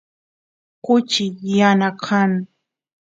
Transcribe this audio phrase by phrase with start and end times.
[0.81, 2.31] kuchi yana kan